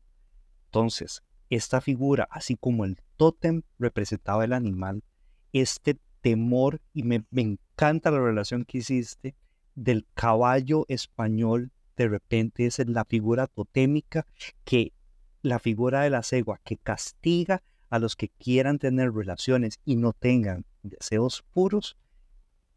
[0.66, 5.04] Entonces, esta figura, así como el tótem representaba el animal,
[5.52, 9.36] este temor, y me, encanta la relación que hiciste,
[9.76, 14.26] del caballo español, de repente es la figura totémica
[14.64, 14.94] que
[15.42, 20.14] la figura de la cegua que castiga a los que quieran tener relaciones y no
[20.14, 21.98] tengan deseos puros,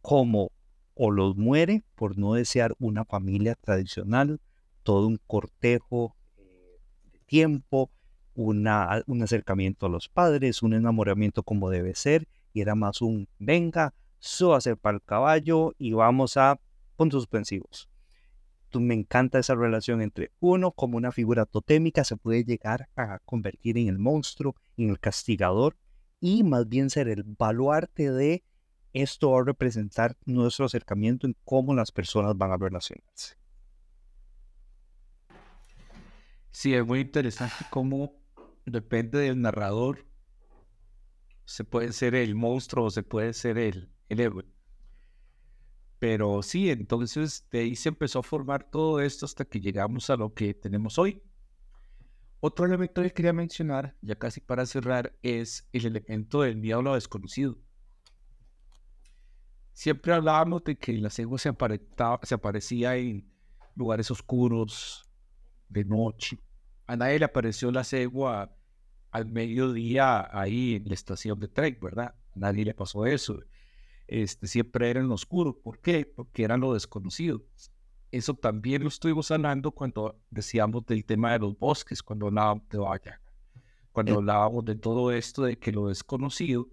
[0.01, 0.51] como
[0.95, 4.41] o los muere por no desear una familia tradicional,
[4.83, 6.79] todo un cortejo eh,
[7.13, 7.91] de tiempo,
[8.35, 13.29] una, un acercamiento a los padres, un enamoramiento como debe ser, y era más un
[13.39, 16.61] venga, súbase para el caballo y vamos a
[16.97, 17.89] puntos suspensivos.
[18.75, 23.77] Me encanta esa relación entre uno como una figura totémica se puede llegar a convertir
[23.77, 25.77] en el monstruo, en el castigador
[26.21, 28.45] y más bien ser el baluarte de
[28.93, 33.37] esto va a representar nuestro acercamiento en cómo las personas van a relacionarse.
[36.51, 38.13] Sí, es muy interesante cómo
[38.67, 40.07] depende del narrador.
[41.45, 44.45] Se puede ser el monstruo o se puede ser el, el héroe.
[45.99, 50.17] Pero sí, entonces de ahí se empezó a formar todo esto hasta que llegamos a
[50.17, 51.23] lo que tenemos hoy.
[52.41, 56.83] Otro elemento que quería mencionar, ya casi para cerrar, es el elemento del miedo a
[56.83, 57.57] lo desconocido.
[59.73, 61.53] Siempre hablábamos de que la cegua se,
[62.23, 63.33] se aparecía en
[63.77, 65.09] lugares oscuros,
[65.69, 66.39] de noche.
[66.87, 68.55] A nadie le apareció la cegua
[69.13, 72.15] al mediodía ahí en la estación de tren, ¿verdad?
[72.35, 73.39] A nadie le pasó eso.
[74.09, 75.61] Este, siempre era en lo oscuro.
[75.61, 76.07] ¿Por qué?
[76.07, 77.43] Porque era lo desconocido.
[78.11, 82.79] Eso también lo estuvimos hablando cuando decíamos del tema de los bosques, cuando hablábamos de
[82.79, 83.21] Vaya.
[83.93, 86.71] Cuando hablábamos de todo esto, de que lo desconocido,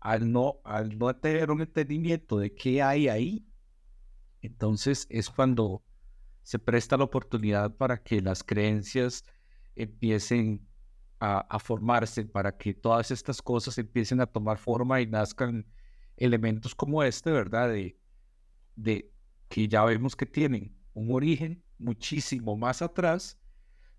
[0.00, 3.46] al no, al no tener un entendimiento de qué hay ahí,
[4.40, 5.84] entonces es cuando
[6.42, 9.24] se presta la oportunidad para que las creencias
[9.76, 10.66] empiecen
[11.24, 15.64] a, formarse, para que todas estas cosas empiecen a tomar forma y nazcan
[16.16, 17.68] elementos como este, ¿verdad?
[17.68, 17.96] De,
[18.74, 19.12] de
[19.48, 23.38] que ya vemos que tienen un origen muchísimo más atrás,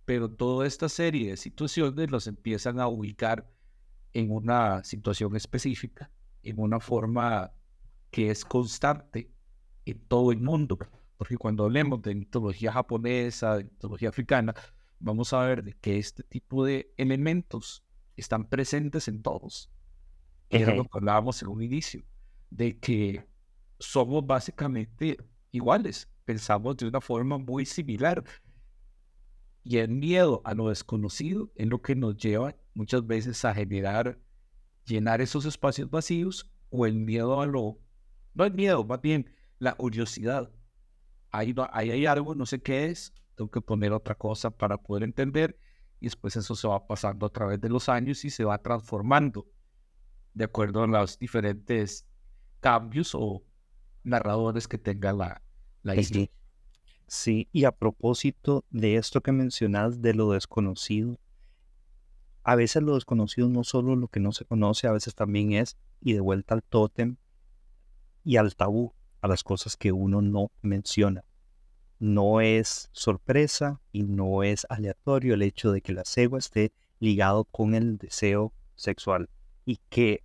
[0.03, 3.49] pero toda esta serie de situaciones los empiezan a ubicar
[4.11, 6.11] en una situación específica,
[6.43, 7.53] en una forma
[8.11, 9.31] que es constante
[9.85, 10.77] en todo el mundo.
[11.15, 14.53] Porque cuando hablemos de mitología japonesa, de mitología africana,
[15.03, 17.83] vamos a ver que este tipo de elementos
[18.15, 19.69] están presentes en todos.
[20.49, 22.03] Era lo que hablábamos en un inicio,
[22.49, 23.27] de que
[23.79, 25.17] somos básicamente
[25.51, 28.23] iguales, pensamos de una forma muy similar.
[29.63, 34.19] Y el miedo a lo desconocido es lo que nos lleva muchas veces a generar,
[34.85, 37.79] llenar esos espacios vacíos o el miedo a lo,
[38.33, 40.51] no el miedo, más bien la curiosidad
[41.33, 45.57] ahí, hay algo, no sé qué es, tengo que poner otra cosa para poder entender
[45.99, 49.47] y después eso se va pasando a través de los años y se va transformando
[50.33, 52.05] de acuerdo a los diferentes
[52.59, 53.43] cambios o
[54.03, 55.41] narradores que tenga la,
[55.81, 56.29] la historia.
[57.07, 61.19] Sí, y a propósito de esto que mencionas de lo desconocido,
[62.43, 65.77] a veces lo desconocido no solo lo que no se conoce, a veces también es,
[66.01, 67.17] y de vuelta al tótem
[68.23, 71.23] y al tabú, a las cosas que uno no menciona.
[72.03, 77.45] No es sorpresa y no es aleatorio el hecho de que la cegua esté ligado
[77.45, 79.29] con el deseo sexual
[79.63, 80.21] y que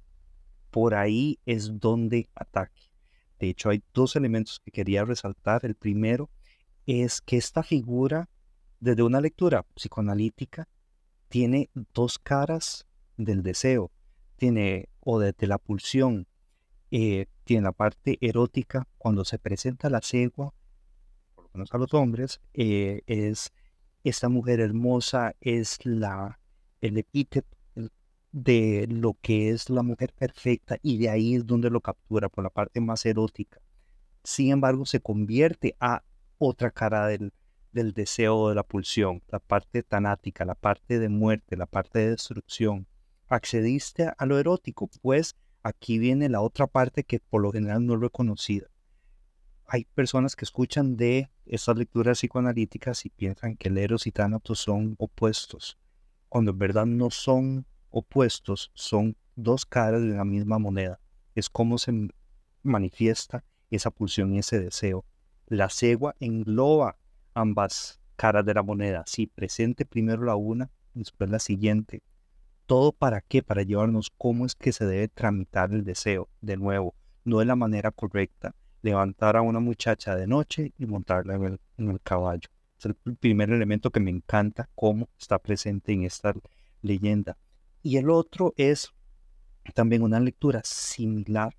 [0.73, 2.91] por ahí es donde ataque.
[3.39, 5.65] De hecho, hay dos elementos que quería resaltar.
[5.65, 6.31] El primero
[6.85, 8.29] es que esta figura,
[8.81, 10.67] desde una lectura psicoanalítica,
[11.29, 13.93] tiene dos caras del deseo.
[14.35, 16.27] Tiene o desde la pulsión
[16.91, 20.53] eh, tiene la parte erótica cuando se presenta la cegua,
[21.53, 23.53] menos a los hombres, eh, es
[24.05, 26.39] esta mujer hermosa, es la,
[26.81, 27.59] el epíteto
[28.33, 32.45] de lo que es la mujer perfecta y de ahí es donde lo captura por
[32.45, 33.61] la parte más erótica.
[34.23, 36.03] Sin embargo, se convierte a
[36.37, 37.33] otra cara del,
[37.73, 42.11] del deseo de la pulsión, la parte tanática, la parte de muerte, la parte de
[42.11, 42.87] destrucción.
[43.29, 47.95] Accediste a lo erótico, pues aquí viene la otra parte que por lo general no
[47.95, 48.69] es reconocida.
[49.71, 54.61] Hay personas que escuchan de estas lecturas psicoanalíticas y piensan que el Eros y Tánatos
[54.61, 55.77] son opuestos,
[56.31, 61.01] cuando en verdad no son opuestos, son dos caras de la misma moneda.
[61.35, 62.09] Es como se
[62.63, 65.05] manifiesta esa pulsión y ese deseo.
[65.47, 66.97] La cegua engloba
[67.35, 69.05] ambas caras de la moneda.
[69.07, 72.03] Si presente primero la una, después la siguiente.
[72.65, 73.43] ¿Todo para qué?
[73.43, 76.31] Para llevarnos cómo es que se debe tramitar el deseo.
[76.41, 78.55] De nuevo, no de la manera correcta.
[78.83, 82.49] Levantar a una muchacha de noche y montarla en el, caballo.
[82.79, 86.33] Es el primer elemento que me encanta, cómo está presente en esta
[86.83, 87.37] leyenda.
[87.83, 88.93] Y el otro es
[89.75, 91.57] también una lectura similar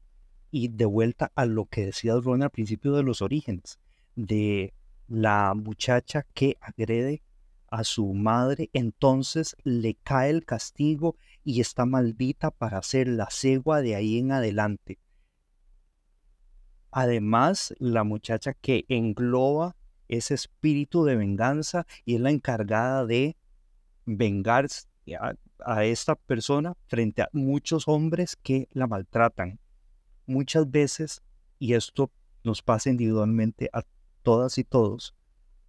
[0.51, 3.79] y de vuelta a lo que decía Ron al principio de los orígenes,
[4.15, 4.73] de
[5.07, 7.21] la muchacha que agrede
[7.71, 13.81] a su madre, entonces le cae el castigo y está maldita para ser la cegua
[13.81, 14.97] de ahí en adelante.
[16.91, 19.75] Además, la muchacha que engloba
[20.07, 23.37] ese espíritu de venganza y es la encargada de
[24.05, 24.67] vengar
[25.19, 25.33] a,
[25.65, 29.59] a esta persona frente a muchos hombres que la maltratan.
[30.25, 31.21] Muchas veces,
[31.59, 32.11] y esto
[32.43, 33.83] nos pasa individualmente a
[34.23, 35.15] todas y todos,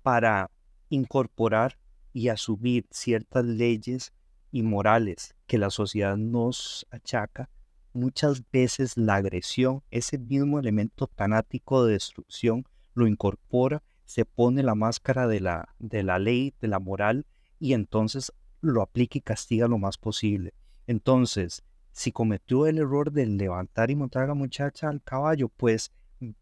[0.02, 0.50] para
[0.88, 1.78] incorporar
[2.12, 4.12] y asumir ciertas leyes
[4.50, 7.48] y morales que la sociedad nos achaca,
[7.92, 14.74] muchas veces la agresión, ese mismo elemento tanático de destrucción, lo incorpora, se pone la
[14.74, 17.26] máscara de la, de la ley, de la moral,
[17.58, 20.54] y entonces lo aplica y castiga lo más posible.
[20.86, 21.62] Entonces,
[21.92, 25.92] si cometió el error de levantar y montar a la muchacha al caballo, pues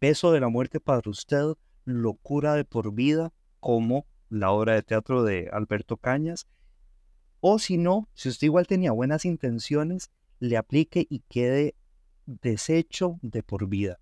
[0.01, 1.53] Beso de la muerte para usted,
[1.85, 3.31] Locura de por vida,
[3.61, 6.47] como la obra de teatro de Alberto Cañas.
[7.39, 11.75] O si no, si usted igual tenía buenas intenciones, le aplique y quede
[12.25, 13.99] deshecho de por vida.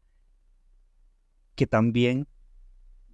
[1.56, 2.28] Que también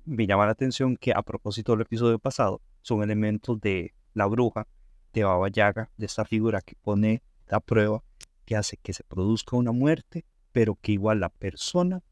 [0.05, 4.67] me llama la atención que a propósito del episodio pasado, son elementos de la bruja,
[5.13, 8.03] de Baba Yaga, de esta figura que pone la prueba,
[8.45, 12.03] que hace que se produzca una muerte, pero que igual la persona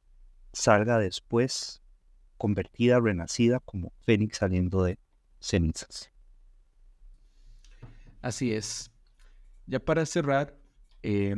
[0.53, 1.81] salga después
[2.37, 4.97] convertida, renacida como Fénix saliendo de
[5.39, 6.11] cenizas.
[8.21, 8.91] Así es.
[9.65, 10.55] Ya para cerrar,
[11.03, 11.35] eh,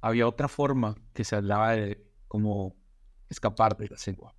[0.00, 2.76] había otra forma que se hablaba de cómo
[3.28, 4.34] escapar de la cigua,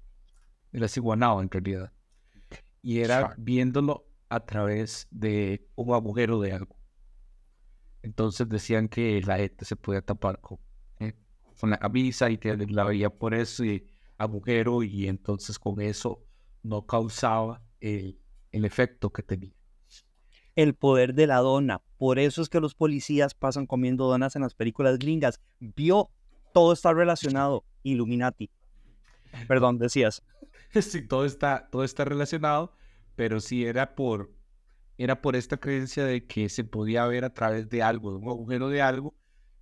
[0.71, 1.91] de la ciguanao en realidad.
[2.81, 6.75] Y era viéndolo a través de un agujero de algo.
[8.03, 10.59] Entonces decían que la gente se podía tapar con,
[10.99, 11.15] eh,
[11.59, 13.87] con la camisa y que la veía por ese
[14.17, 16.23] agujero y entonces con eso
[16.61, 18.19] no causaba el,
[18.51, 19.54] el efecto que tenía.
[20.55, 21.81] El poder de la dona.
[21.97, 25.41] Por eso es que los policías pasan comiendo donas en las películas gringas.
[25.59, 26.09] Vio,
[26.53, 27.65] todo está relacionado.
[27.83, 28.49] Illuminati.
[29.47, 30.23] Perdón, decías.
[30.81, 32.73] Sí, todo está, todo está relacionado
[33.15, 34.31] pero sí era por,
[34.97, 38.29] era por esta creencia de que se podía ver a través de algo, de un
[38.29, 39.15] agujero de algo.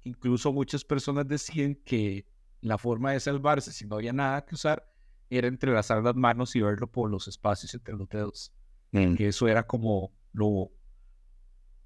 [0.03, 2.25] Incluso muchas personas decían que
[2.61, 4.89] la forma de salvarse, si no había nada que usar,
[5.29, 8.51] era entrelazar las manos y verlo por los espacios entre los dedos.
[8.91, 9.15] Mm.
[9.15, 10.71] Que eso era como lo,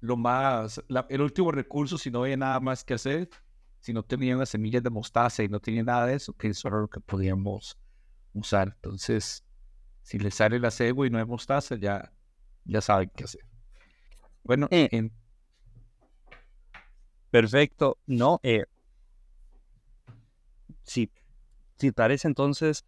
[0.00, 3.28] lo más, el último recurso si no había nada más que hacer,
[3.80, 6.68] si no tenían las semillas de mostaza y no tenían nada de eso, que eso
[6.68, 7.78] era lo que podíamos
[8.32, 8.72] usar.
[8.76, 9.44] Entonces,
[10.02, 12.12] si le sale la cebo y no hay mostaza, ya,
[12.64, 13.42] ya saben qué hacer.
[14.44, 15.10] Bueno, eh.
[17.30, 17.98] perfecto.
[18.06, 18.64] No, eh,
[20.82, 21.10] si,
[21.76, 22.84] si parece entonces,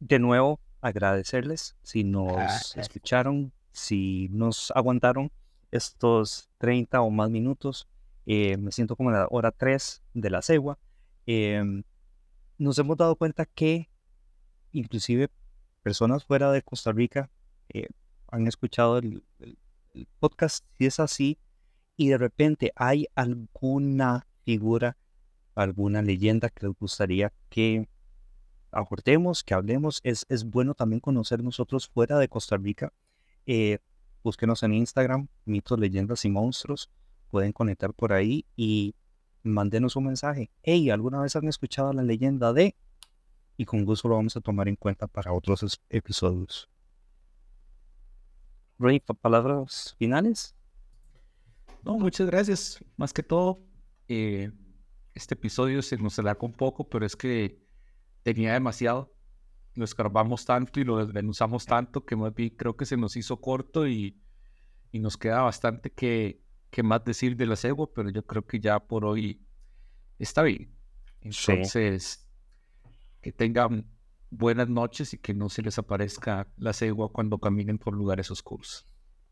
[0.00, 5.30] de nuevo, agradecerles si nos escucharon, si nos aguantaron
[5.72, 7.88] estos 30 o más minutos.
[8.26, 10.78] Eh, me siento como en la hora 3 de la cegua.
[11.26, 11.82] Em,
[12.58, 13.90] nos hemos dado cuenta que
[14.70, 15.28] inclusive
[15.82, 17.30] personas fuera de Costa Rica
[17.70, 17.88] eh,
[18.28, 19.24] han escuchado el,
[20.20, 21.38] podcast, si es así,
[21.98, 24.96] y de repente hay alguna figura,
[25.54, 27.88] alguna leyenda que les gustaría que
[28.70, 32.92] aportemos, que hablemos, es, es bueno también conocer nosotros fuera de Costa Rica.
[34.22, 36.90] Búsquenos en Instagram, mitos, leyendas y monstruos.
[37.30, 38.94] Pueden conectar por ahí y
[39.42, 40.50] mándenos un mensaje.
[40.62, 42.76] Hey, ¿alguna vez han escuchado la leyenda de
[43.56, 46.68] y con gusto lo vamos a tomar en cuenta para otros episodios.
[48.78, 50.54] Ray, palabras finales.
[51.84, 52.84] No, muchas gracias.
[52.96, 53.60] Más que todo,
[54.08, 54.50] eh,
[55.14, 57.60] este episodio se nos alargó un poco, pero es que
[58.22, 59.12] tenía demasiado.
[59.74, 63.40] Lo escarbamos tanto y lo desmenuzamos tanto que más bien creo que se nos hizo
[63.40, 64.20] corto y,
[64.90, 68.60] y nos queda bastante que, que, más decir de la cegua, pero yo creo que
[68.60, 69.40] ya por hoy
[70.18, 70.70] está bien.
[71.22, 72.28] Entonces,
[73.20, 73.86] que tengan
[74.30, 78.86] buenas noches y que no se les aparezca la cegua cuando caminen por lugares oscuros.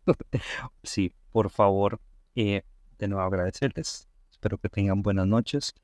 [0.82, 2.00] Sí, por favor,
[2.34, 2.62] eh,
[2.98, 4.08] de nuevo agradecerles.
[4.30, 5.74] Espero que tengan buenas noches.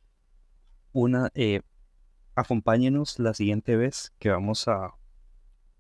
[0.92, 1.60] Una, eh,
[2.36, 4.94] acompáñenos la siguiente vez que vamos a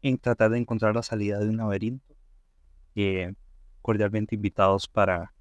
[0.02, 2.16] en tratar de encontrar la salida de un laberinto.
[2.94, 3.34] Eh,
[3.82, 5.32] cordialmente invitados para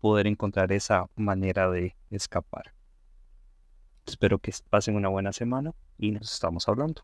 [0.00, 2.72] poder encontrar esa manera de escapar.
[4.06, 7.02] Espero que pasen una buena semana y nos estamos hablando.